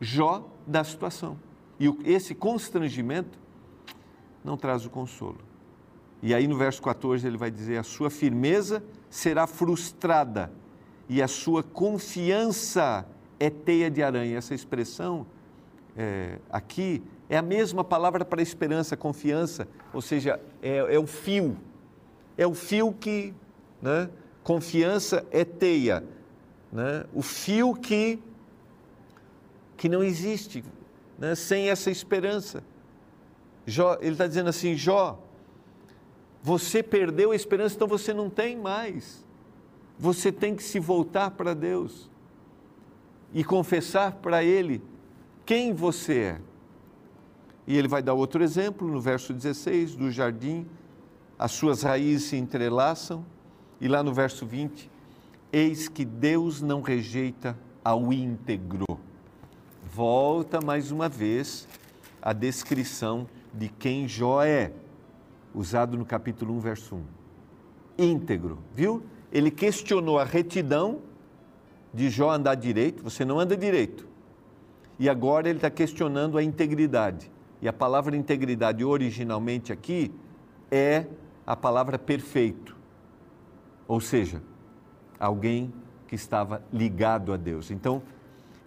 Jó 0.00 0.44
da 0.66 0.82
situação. 0.82 1.38
E 1.78 1.86
esse 2.04 2.34
constrangimento 2.34 3.38
não 4.44 4.56
traz 4.56 4.84
o 4.84 4.90
consolo. 4.90 5.38
E 6.20 6.34
aí 6.34 6.48
no 6.48 6.58
verso 6.58 6.82
14 6.82 7.24
ele 7.24 7.36
vai 7.36 7.48
dizer: 7.48 7.78
A 7.78 7.84
sua 7.84 8.10
firmeza 8.10 8.82
será 9.10 9.46
frustrada 9.46 10.50
e 11.08 11.22
a 11.22 11.28
sua 11.28 11.62
confiança 11.62 13.06
é 13.40 13.48
teia 13.48 13.90
de 13.90 14.02
aranha. 14.02 14.36
Essa 14.36 14.54
expressão 14.54 15.26
é, 15.96 16.38
aqui 16.50 17.02
é 17.28 17.36
a 17.36 17.42
mesma 17.42 17.84
palavra 17.84 18.24
para 18.24 18.42
esperança, 18.42 18.96
confiança, 18.96 19.68
ou 19.92 20.00
seja, 20.00 20.40
é, 20.62 20.76
é 20.94 20.98
o 20.98 21.06
fio 21.06 21.56
é 22.38 22.46
o 22.46 22.54
fio 22.54 22.92
que, 22.92 23.34
né, 23.82 24.08
confiança 24.44 25.26
é 25.32 25.44
teia, 25.44 26.04
né, 26.72 27.04
o 27.12 27.20
fio 27.20 27.74
que, 27.74 28.22
que 29.76 29.88
não 29.88 30.04
existe, 30.04 30.64
né, 31.18 31.34
sem 31.34 31.68
essa 31.68 31.90
esperança. 31.90 32.62
Jó, 33.66 33.98
ele 34.00 34.12
está 34.12 34.28
dizendo 34.28 34.48
assim, 34.48 34.76
Jó, 34.76 35.20
você 36.42 36.82
perdeu 36.82 37.32
a 37.32 37.36
esperança, 37.36 37.74
então 37.74 37.88
você 37.88 38.14
não 38.14 38.30
tem 38.30 38.56
mais. 38.56 39.24
Você 39.98 40.30
tem 40.30 40.54
que 40.54 40.62
se 40.62 40.78
voltar 40.78 41.32
para 41.32 41.54
Deus 41.54 42.08
e 43.34 43.42
confessar 43.42 44.12
para 44.12 44.44
Ele 44.44 44.82
quem 45.44 45.72
você 45.72 46.18
é. 46.18 46.40
E 47.66 47.76
ele 47.76 47.88
vai 47.88 48.02
dar 48.02 48.14
outro 48.14 48.42
exemplo 48.42 48.88
no 48.88 49.00
verso 49.00 49.34
16 49.34 49.94
do 49.94 50.10
jardim 50.10 50.66
as 51.38 51.52
suas 51.52 51.82
raízes 51.82 52.30
se 52.30 52.36
entrelaçam, 52.36 53.24
e 53.80 53.86
lá 53.86 54.02
no 54.02 54.12
verso 54.12 54.44
20, 54.44 54.90
eis 55.52 55.86
que 55.86 56.04
Deus 56.04 56.60
não 56.60 56.82
rejeita 56.82 57.56
ao 57.84 58.12
íntegro. 58.12 58.98
volta 59.84 60.60
mais 60.60 60.90
uma 60.90 61.08
vez 61.08 61.68
a 62.20 62.32
descrição 62.32 63.26
de 63.54 63.68
quem 63.68 64.08
Jó 64.08 64.42
é, 64.42 64.72
usado 65.58 65.98
no 65.98 66.04
capítulo 66.04 66.54
1, 66.54 66.60
verso 66.60 66.94
1. 66.94 67.02
Íntegro, 67.98 68.58
viu? 68.72 69.02
Ele 69.32 69.50
questionou 69.50 70.16
a 70.16 70.24
retidão 70.24 71.00
de 71.92 72.08
Jó 72.08 72.30
andar 72.30 72.54
direito, 72.54 73.02
você 73.02 73.24
não 73.24 73.40
anda 73.40 73.56
direito. 73.56 74.06
E 75.00 75.08
agora 75.08 75.48
ele 75.48 75.58
está 75.58 75.68
questionando 75.68 76.38
a 76.38 76.44
integridade. 76.44 77.28
E 77.60 77.66
a 77.66 77.72
palavra 77.72 78.16
integridade 78.16 78.84
originalmente 78.84 79.72
aqui 79.72 80.14
é 80.70 81.06
a 81.44 81.56
palavra 81.56 81.98
perfeito. 81.98 82.76
Ou 83.88 84.00
seja, 84.00 84.40
alguém 85.18 85.74
que 86.06 86.14
estava 86.14 86.62
ligado 86.72 87.32
a 87.32 87.36
Deus. 87.36 87.72
Então, 87.72 88.00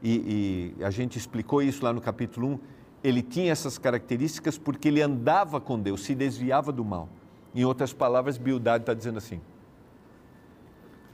e, 0.03 0.75
e, 0.77 0.83
a 0.83 0.89
gente 0.89 1.17
explicou 1.17 1.61
isso 1.61 1.85
lá 1.85 1.93
no 1.93 2.01
capítulo 2.01 2.47
1, 2.47 2.59
ele 3.03 3.21
tinha 3.21 3.51
essas 3.51 3.77
características 3.77 4.57
porque 4.57 4.87
ele 4.87 5.01
andava 5.01 5.59
com 5.59 5.79
Deus, 5.79 6.03
se 6.03 6.13
desviava 6.13 6.71
do 6.71 6.85
mal. 6.85 7.09
Em 7.53 7.65
outras 7.65 7.91
palavras, 7.91 8.37
Bildade 8.37 8.83
está 8.83 8.93
dizendo 8.93 9.17
assim: 9.17 9.41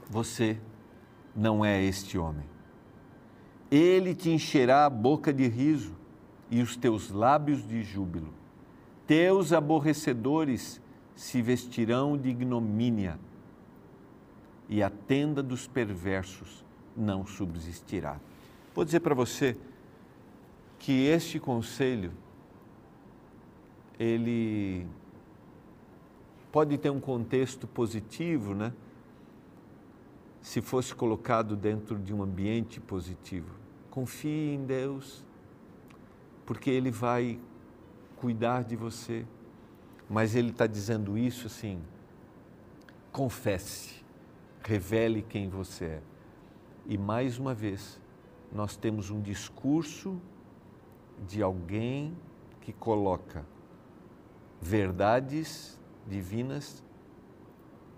Você 0.08 0.58
não 1.34 1.64
é 1.64 1.82
este 1.82 2.18
homem. 2.18 2.44
Ele 3.70 4.14
te 4.14 4.30
encherá 4.30 4.86
a 4.86 4.90
boca 4.90 5.32
de 5.32 5.46
riso 5.46 5.94
e 6.50 6.62
os 6.62 6.76
teus 6.76 7.10
lábios 7.10 7.66
de 7.66 7.82
júbilo. 7.82 8.32
Teus 9.06 9.52
aborrecedores 9.52 10.80
se 11.14 11.42
vestirão 11.42 12.16
de 12.16 12.28
ignomínia 12.28 13.18
e 14.68 14.82
a 14.82 14.90
tenda 14.90 15.42
dos 15.42 15.66
perversos 15.66 16.64
não 16.96 17.26
subsistirá. 17.26 18.20
Vou 18.74 18.84
dizer 18.84 19.00
para 19.00 19.14
você 19.14 19.56
que 20.78 21.06
este 21.06 21.40
conselho 21.40 22.12
ele 23.98 24.86
pode 26.52 26.78
ter 26.78 26.90
um 26.90 27.00
contexto 27.00 27.66
positivo, 27.66 28.54
né? 28.54 28.72
Se 30.40 30.60
fosse 30.60 30.94
colocado 30.94 31.56
dentro 31.56 31.98
de 31.98 32.14
um 32.14 32.22
ambiente 32.22 32.80
positivo. 32.80 33.50
Confie 33.90 34.54
em 34.54 34.64
Deus, 34.64 35.24
porque 36.46 36.70
Ele 36.70 36.90
vai 36.90 37.40
cuidar 38.16 38.62
de 38.62 38.76
você. 38.76 39.26
Mas 40.08 40.34
Ele 40.34 40.50
está 40.50 40.66
dizendo 40.66 41.18
isso 41.18 41.48
assim: 41.48 41.82
confesse, 43.10 44.04
revele 44.62 45.22
quem 45.22 45.48
você 45.48 45.84
é. 45.84 46.02
E 46.86 46.96
mais 46.96 47.36
uma 47.38 47.52
vez, 47.52 48.00
nós 48.52 48.76
temos 48.76 49.10
um 49.10 49.20
discurso 49.20 50.18
de 51.26 51.42
alguém 51.42 52.16
que 52.60 52.72
coloca 52.72 53.44
verdades 54.60 55.78
divinas, 56.06 56.82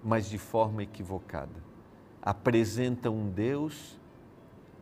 mas 0.02 0.28
de 0.28 0.38
forma 0.38 0.82
equivocada. 0.82 1.62
Apresenta 2.22 3.10
um 3.10 3.30
Deus 3.30 3.98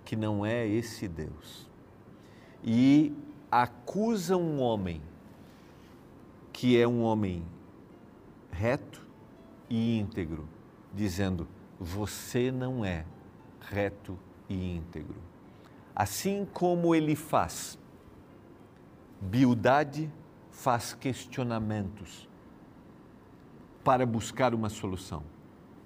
que 0.05 0.17
não 0.17 0.45
é 0.45 0.67
esse 0.67 1.07
Deus. 1.07 1.69
E 2.65 3.15
acusa 3.51 4.37
um 4.37 4.61
homem 4.61 5.01
que 6.53 6.81
é 6.81 6.89
um 6.89 7.03
homem 7.03 7.45
reto 8.51 9.07
e 9.71 9.99
íntegro, 9.99 10.49
dizendo: 10.93 11.47
Você 11.79 12.51
não 12.51 12.85
é 12.85 13.05
reto 13.61 14.19
e 14.49 14.77
íntegro. 14.77 15.17
Assim 15.95 16.47
como 16.53 16.95
ele 16.95 17.15
faz, 17.15 17.79
Bildade 19.21 20.11
faz 20.51 20.93
questionamentos 20.95 22.29
para 23.83 24.05
buscar 24.07 24.55
uma 24.55 24.69
solução. 24.69 25.23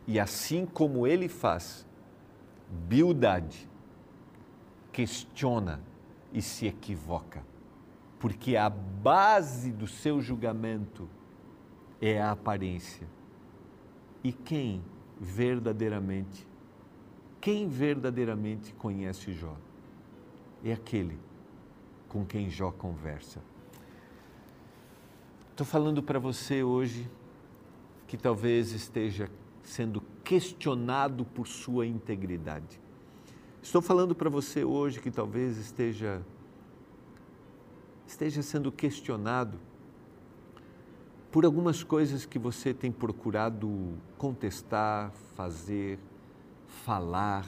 E 0.07 0.19
assim 0.19 0.67
como 0.67 1.07
ele 1.07 1.29
faz, 1.29 1.87
Bildade 2.89 3.69
questiona 4.93 5.81
e 6.33 6.43
se 6.43 6.67
equivoca, 6.67 7.45
porque 8.19 8.57
a 8.57 8.69
base 8.69 9.71
do 9.73 9.87
seu 9.87 10.21
julgamento 10.21 11.09
é 12.01 12.21
a 12.21 12.33
aparência. 12.33 13.07
E 14.25 14.33
quem 14.33 14.83
verdadeiramente, 15.21 16.47
quem 17.41 17.69
verdadeiramente 17.69 18.73
conhece 18.75 19.33
Jó? 19.33 19.57
é 20.65 20.73
aquele 20.73 21.19
com 22.13 22.27
quem 22.27 22.51
Jó 22.51 22.71
conversa. 22.71 23.41
Estou 25.51 25.67
falando 25.67 26.03
para 26.03 26.19
você 26.19 26.63
hoje 26.63 27.11
que 28.07 28.19
talvez 28.19 28.73
esteja 28.73 29.31
sendo 29.63 30.03
questionado 30.23 31.25
por 31.25 31.47
sua 31.49 31.87
integridade. 31.87 32.79
Estou 33.63 33.81
falando 33.81 34.15
para 34.15 34.29
você 34.29 34.63
hoje 34.63 35.01
que 35.01 35.11
talvez 35.11 35.57
esteja 35.57 36.23
esteja 38.07 38.43
sendo 38.43 38.71
questionado 38.71 39.59
por 41.31 41.47
algumas 41.47 41.83
coisas 41.83 42.27
que 42.27 42.39
você 42.39 42.75
tem 42.75 42.93
procurado 42.93 43.97
contestar, 44.19 45.11
fazer, 45.35 45.99
falar 46.85 47.47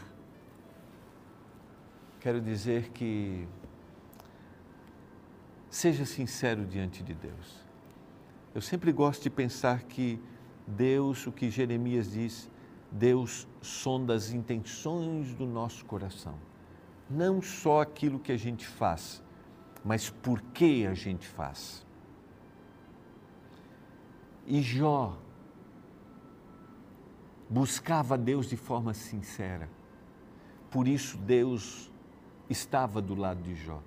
quero 2.24 2.40
dizer 2.40 2.88
que 2.88 3.46
seja 5.74 6.06
sincero 6.06 6.64
diante 6.64 7.02
de 7.02 7.12
Deus. 7.12 7.64
Eu 8.54 8.60
sempre 8.60 8.92
gosto 8.92 9.24
de 9.24 9.30
pensar 9.30 9.82
que 9.82 10.20
Deus, 10.64 11.26
o 11.26 11.32
que 11.32 11.50
Jeremias 11.50 12.12
diz, 12.12 12.48
Deus 12.92 13.48
sonda 13.60 14.14
as 14.14 14.30
intenções 14.30 15.34
do 15.34 15.44
nosso 15.44 15.84
coração. 15.84 16.38
Não 17.10 17.42
só 17.42 17.80
aquilo 17.80 18.20
que 18.20 18.30
a 18.30 18.36
gente 18.36 18.64
faz, 18.64 19.20
mas 19.84 20.08
por 20.08 20.40
que 20.40 20.86
a 20.86 20.94
gente 20.94 21.26
faz. 21.26 21.84
E 24.46 24.62
Jó 24.62 25.18
buscava 27.50 28.16
Deus 28.16 28.48
de 28.48 28.56
forma 28.56 28.94
sincera. 28.94 29.68
Por 30.70 30.86
isso 30.86 31.18
Deus 31.18 31.90
estava 32.48 33.02
do 33.02 33.16
lado 33.16 33.42
de 33.42 33.56
Jó. 33.56 33.82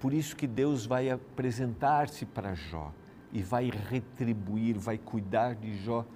Por 0.00 0.14
isso 0.14 0.34
que 0.34 0.46
Deus 0.46 0.86
vai 0.86 1.10
apresentar-se 1.10 2.24
para 2.24 2.54
Jó 2.54 2.90
e 3.30 3.42
vai 3.42 3.70
retribuir, 3.70 4.78
vai 4.78 4.96
cuidar 4.96 5.54
de 5.54 5.76
Jó 5.76 6.06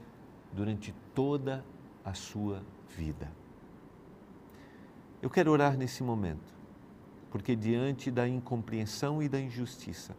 durante 0.52 0.94
toda 1.14 1.62
a 2.02 2.14
sua 2.14 2.62
vida. 2.96 3.30
Eu 5.20 5.28
quero 5.28 5.50
orar 5.50 5.76
nesse 5.76 6.02
momento, 6.02 6.54
porque 7.30 7.54
diante 7.54 8.10
da 8.10 8.26
incompreensão 8.26 9.22
e 9.22 9.28
da 9.28 9.38
injustiça, 9.38 10.16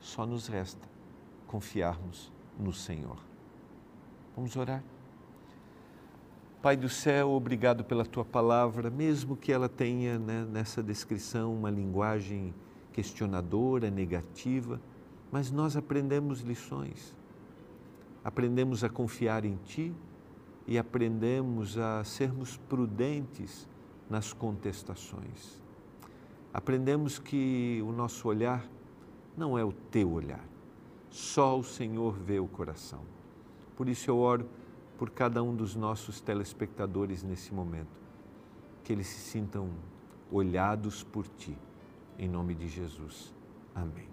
só 0.00 0.24
nos 0.24 0.48
resta 0.48 0.88
confiarmos 1.46 2.32
no 2.58 2.72
Senhor. 2.72 3.18
Vamos 4.34 4.56
orar? 4.56 4.82
Pai 6.62 6.76
do 6.76 6.88
céu, 6.88 7.30
obrigado 7.30 7.84
pela 7.84 8.04
tua 8.04 8.24
palavra, 8.24 8.90
mesmo 8.90 9.36
que 9.36 9.52
ela 9.52 9.68
tenha 9.68 10.18
né, 10.18 10.46
nessa 10.50 10.82
descrição 10.82 11.54
uma 11.54 11.70
linguagem 11.70 12.54
questionadora, 12.98 13.92
negativa, 13.92 14.80
mas 15.30 15.52
nós 15.52 15.76
aprendemos 15.76 16.40
lições. 16.40 17.14
Aprendemos 18.24 18.82
a 18.82 18.88
confiar 18.88 19.44
em 19.44 19.54
Ti 19.64 19.94
e 20.66 20.76
aprendemos 20.76 21.78
a 21.78 22.02
sermos 22.02 22.56
prudentes 22.56 23.68
nas 24.10 24.32
contestações. 24.32 25.62
Aprendemos 26.52 27.20
que 27.20 27.80
o 27.86 27.92
nosso 27.92 28.26
olhar 28.26 28.68
não 29.36 29.56
é 29.56 29.64
o 29.64 29.70
teu 29.70 30.10
olhar, 30.10 30.44
só 31.08 31.56
o 31.56 31.62
Senhor 31.62 32.14
vê 32.14 32.40
o 32.40 32.48
coração. 32.48 33.02
Por 33.76 33.88
isso 33.88 34.10
eu 34.10 34.18
oro 34.18 34.48
por 34.98 35.10
cada 35.10 35.40
um 35.40 35.54
dos 35.54 35.76
nossos 35.76 36.20
telespectadores 36.20 37.22
nesse 37.22 37.54
momento. 37.54 37.96
Que 38.82 38.92
eles 38.92 39.06
se 39.06 39.20
sintam 39.20 39.70
olhados 40.32 41.04
por 41.04 41.28
Ti, 41.28 41.56
em 42.18 42.28
nome 42.28 42.54
de 42.54 42.68
Jesus. 42.68 43.32
Amém. 43.74 44.08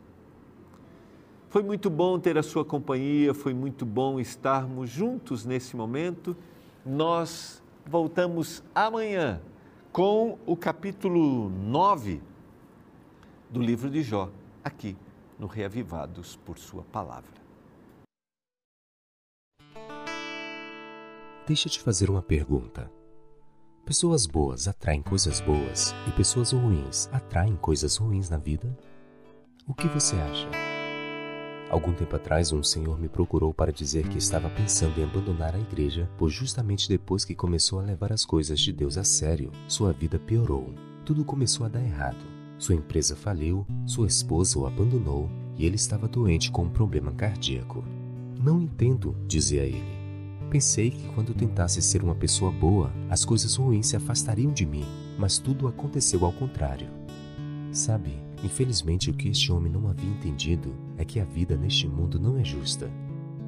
Foi 1.50 1.63
muito 1.63 1.89
bom 1.89 2.20
ter 2.20 2.38
a 2.38 2.44
sua 2.44 2.63
companhia, 2.63 3.34
foi 3.34 3.54
muito 3.54 3.86
bom 3.86 4.20
estarmos 4.20 4.89
juntos 4.89 5.46
nesse 5.46 5.76
momento. 5.76 6.36
Nós 6.86 7.63
voltamos 7.86 8.63
amanhã 8.74 9.41
com 9.91 10.38
o 10.46 10.56
capítulo 10.56 11.50
9 11.50 12.22
do 13.50 13.62
livro 13.62 13.89
de 13.89 14.04
Jó, 14.04 14.30
aqui 14.63 14.98
no 15.39 15.48
Reavivados 15.48 16.36
por 16.36 16.58
Sua 16.58 16.84
Palavra. 16.84 17.34
Deixa 21.48 21.68
eu 21.68 21.72
te 21.72 21.80
fazer 21.80 22.10
uma 22.10 22.22
pergunta. 22.22 22.91
Pessoas 23.86 24.26
boas 24.26 24.67
atraem 24.67 25.00
coisas 25.00 25.39
boas 25.39 25.93
e 26.08 26.12
pessoas 26.13 26.52
ruins 26.52 27.08
atraem 27.12 27.56
coisas 27.56 27.98
ruins 27.98 28.32
na 28.32 28.38
vida? 28.38 28.76
O 29.67 29.76
que 29.76 29.88
você 29.88 30.15
acha? 30.15 30.50
Algum 31.69 31.93
tempo 31.93 32.15
atrás, 32.15 32.52
um 32.52 32.63
senhor 32.63 33.00
me 33.00 33.08
procurou 33.08 33.54
para 33.54 33.71
dizer 33.71 34.10
que 34.10 34.17
estava 34.17 34.50
pensando 34.50 35.00
em 35.00 35.04
abandonar 35.04 35.54
a 35.54 35.60
igreja, 35.60 36.10
pois 36.17 36.34
justamente 36.34 36.89
depois 36.89 37.24
que 37.24 37.36
começou 37.36 37.80
a 37.80 37.84
levar 37.84 38.12
as 38.12 38.26
coisas 38.26 38.60
de 38.60 38.74
Deus 38.74 38.98
a 38.98 39.04
sério, 39.04 39.52
sua 39.67 39.93
vida 39.93 40.17
piorou. 40.17 40.74
Tudo 41.06 41.24
começou 41.24 41.63
a 41.63 41.69
dar 41.69 41.84
errado. 41.84 42.26
Sua 42.58 42.74
empresa 42.74 43.15
faliu, 43.15 43.67
sua 43.86 44.08
esposa 44.08 44.58
o 44.58 44.65
abandonou 44.65 45.30
e 45.56 45.63
ele 45.63 45.76
estava 45.76 46.08
doente 46.08 46.50
com 46.50 46.63
um 46.63 46.69
problema 46.71 47.12
cardíaco. 47.12 47.84
Não 48.41 48.60
entendo, 48.60 49.15
dizia 49.28 49.62
ele. 49.62 49.94
Pensei 50.56 50.89
que 50.89 51.10
quando 51.10 51.34
tentasse 51.34 51.82
ser 51.82 52.02
uma 52.02 52.15
pessoa 52.15 52.50
boa, 52.50 52.89
as 53.10 53.26
coisas 53.26 53.58
ruins 53.58 53.88
se 53.88 53.98
afastariam 53.98 54.54
de 54.54 54.65
mim, 54.65 54.86
mas 55.20 55.38
tudo 55.38 55.68
aconteceu 55.68 56.24
ao 56.24 56.32
contrário. 56.32 56.88
Sabe, 57.74 58.18
infelizmente 58.41 59.10
o 59.10 59.13
que 59.13 59.28
este 59.28 59.52
homem 59.52 59.70
não 59.70 59.89
havia 59.89 60.10
entendido 60.10 60.74
é 60.98 61.04
que 61.04 61.20
a 61.20 61.26
vida 61.26 61.58
neste 61.58 61.89
mundo 61.89 62.18
não 62.18 62.38
é 62.38 62.44
justa. 62.46 62.89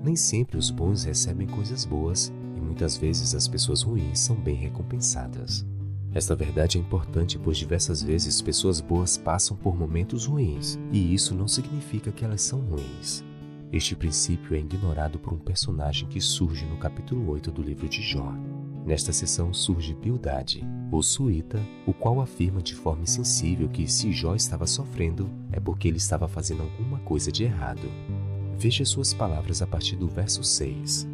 Nem 0.04 0.18
sempre 0.18 0.58
os 0.58 0.70
bons 0.70 1.06
recebem 1.06 1.48
coisas 1.48 1.86
boas 1.86 2.30
e 2.58 2.60
muitas 2.60 2.98
vezes 2.98 3.34
as 3.34 3.48
pessoas 3.48 3.84
ruins 3.84 4.20
são 4.20 4.36
bem 4.36 4.56
recompensadas. 4.56 5.66
Esta 6.14 6.36
verdade 6.36 6.78
é 6.78 6.82
importante 6.82 7.40
pois 7.40 7.58
diversas 7.58 8.04
vezes 8.04 8.42
pessoas 8.42 8.82
boas 8.82 9.16
passam 9.16 9.56
por 9.56 9.78
momentos 9.78 10.26
ruins 10.26 10.78
e 10.92 11.14
isso 11.14 11.34
não 11.34 11.48
significa 11.48 12.12
que 12.12 12.26
elas 12.26 12.42
são 12.42 12.60
ruins. 12.60 13.24
Este 13.72 13.96
princípio 13.96 14.56
é 14.56 14.60
ignorado 14.60 15.20
por 15.20 15.34
um 15.34 15.38
personagem 15.38 16.08
que 16.08 16.22
surge 16.22 16.66
no 16.66 16.78
capítulo 16.78 17.30
8 17.30 17.52
do 17.52 17.62
livro 17.62 17.90
de 17.90 18.02
Jó. 18.02 18.34
Nesta 18.86 19.12
sessão 19.12 19.54
surge 19.54 19.94
Bildade, 19.94 20.64
o 20.90 21.04
suíta, 21.04 21.60
o 21.86 21.94
qual 21.94 22.22
afirma 22.22 22.62
de 22.62 22.74
forma 22.74 23.04
insensível 23.04 23.68
que 23.68 23.86
se 23.86 24.14
Jó 24.14 24.36
estava 24.36 24.66
sofrendo 24.66 25.30
é 25.52 25.60
porque 25.60 25.90
ele 25.90 25.98
estava 25.98 26.30
fazendo 26.30 26.64
alguma 26.64 27.00
coisa 27.00 27.30
de 27.30 27.44
errado. 27.44 27.92
Veja 28.58 28.86
suas 28.86 29.14
palavras 29.14 29.62
a 29.62 29.68
partir 29.68 29.98
do 29.98 30.08
verso 30.08 30.42
6. 30.42 31.06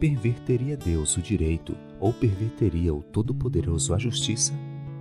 Perverteria 0.00 0.78
Deus 0.78 1.18
o 1.18 1.22
direito 1.22 1.76
ou 2.00 2.14
perverteria 2.14 2.94
o 2.94 3.02
Todo-Poderoso 3.02 3.92
a 3.92 3.98
justiça? 3.98 4.54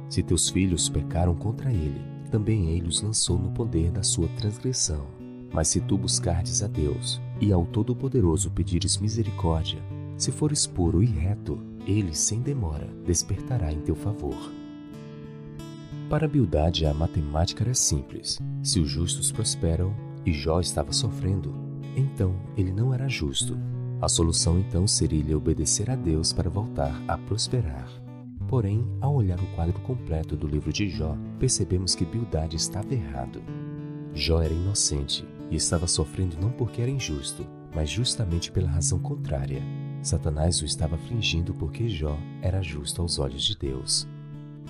Se 0.10 0.21
teus 0.21 0.49
filhos 0.49 0.89
pecaram 0.89 1.34
contra 1.34 1.71
ele, 1.71 2.01
também 2.29 2.71
ele 2.71 2.89
os 2.89 3.01
lançou 3.01 3.39
no 3.39 3.51
poder 3.51 3.89
da 3.89 4.03
sua 4.03 4.27
transgressão. 4.38 5.18
Mas 5.51 5.67
se 5.67 5.81
tu 5.81 5.97
buscardes 5.97 6.62
a 6.62 6.67
Deus 6.67 7.19
e 7.41 7.51
ao 7.51 7.65
Todo-Poderoso 7.65 8.51
pedires 8.51 8.97
misericórdia, 8.97 9.79
se 10.17 10.31
fores 10.31 10.67
puro 10.67 11.01
e 11.01 11.05
reto, 11.05 11.59
ele, 11.88 12.13
sem 12.13 12.41
demora, 12.41 12.88
despertará 13.05 13.71
em 13.71 13.79
teu 13.79 13.95
favor. 13.95 14.38
Para 16.09 16.27
Bildade, 16.27 16.85
a 16.85 16.93
matemática 16.93 17.63
era 17.63 17.73
simples. 17.73 18.38
Se 18.62 18.79
os 18.79 18.89
justos 18.89 19.31
prosperam 19.31 19.93
e 20.25 20.33
Jó 20.33 20.59
estava 20.59 20.91
sofrendo, 20.91 21.53
então 21.95 22.35
ele 22.57 22.71
não 22.71 22.93
era 22.93 23.07
justo. 23.07 23.57
A 24.01 24.07
solução 24.07 24.59
então 24.59 24.88
seria 24.88 25.38
obedecer 25.38 25.89
a 25.89 25.95
Deus 25.95 26.31
para 26.33 26.49
voltar 26.49 27.01
a 27.07 27.17
prosperar. 27.17 27.88
Porém, 28.47 28.85
ao 28.99 29.15
olhar 29.15 29.39
o 29.39 29.55
quadro 29.55 29.79
completo 29.81 30.35
do 30.35 30.47
livro 30.47 30.73
de 30.73 30.89
Jó, 30.89 31.15
percebemos 31.39 31.95
que 31.95 32.05
Bildade 32.05 32.55
estava 32.55 32.93
errado. 32.93 33.41
Jó 34.13 34.41
era 34.41 34.53
inocente 34.53 35.25
e 35.49 35.55
estava 35.55 35.88
sofrendo 35.88 36.38
não 36.39 36.51
porque 36.51 36.81
era 36.81 36.91
injusto, 36.91 37.45
mas 37.73 37.89
justamente 37.89 38.51
pela 38.51 38.69
razão 38.69 38.99
contrária. 38.99 39.62
Satanás 40.01 40.62
o 40.62 40.65
estava 40.65 40.95
afligindo 40.95 41.53
porque 41.53 41.89
Jó 41.89 42.17
era 42.41 42.62
justo 42.62 43.01
aos 43.01 43.19
olhos 43.19 43.43
de 43.43 43.57
Deus. 43.57 44.07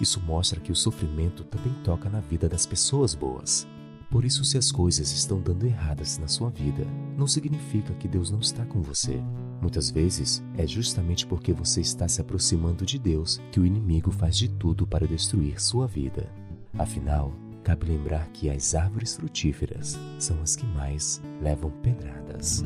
Isso 0.02 0.22
mostra 0.22 0.60
que 0.60 0.72
o 0.72 0.76
sofrimento 0.76 1.44
também 1.44 1.74
toca 1.84 2.10
na 2.10 2.20
vida 2.20 2.48
das 2.48 2.66
pessoas 2.66 3.14
boas. 3.14 3.68
Por 4.10 4.26
isso, 4.26 4.44
se 4.44 4.58
as 4.58 4.72
coisas 4.72 5.12
estão 5.12 5.40
dando 5.40 5.68
erradas 5.68 6.18
na 6.18 6.28
sua 6.28 6.50
vida, 6.50 6.84
não 7.16 7.28
significa 7.28 7.94
que 7.94 8.08
Deus 8.08 8.32
não 8.32 8.40
está 8.40 8.66
com 8.66 8.82
você. 8.82 9.22
Muitas 9.62 9.92
vezes 9.92 10.44
é 10.58 10.66
justamente 10.66 11.28
porque 11.28 11.54
você 11.54 11.82
está 11.82 12.08
se 12.08 12.20
aproximando 12.20 12.86
de 12.86 12.98
Deus 12.98 13.40
que 13.52 13.60
o 13.60 13.66
inimigo 13.66 14.10
faz 14.10 14.36
de 14.36 14.50
tudo 14.50 14.88
para 14.88 15.06
destruir 15.06 15.62
sua 15.62 15.86
vida. 15.86 16.28
Afinal, 16.76 17.32
Cabe 17.70 17.86
lembrar 17.86 18.28
que 18.30 18.50
as 18.50 18.74
árvores 18.74 19.16
frutíferas 19.16 19.96
são 20.18 20.42
as 20.42 20.56
que 20.56 20.66
mais 20.66 21.22
levam 21.40 21.70
pedradas. 21.84 22.64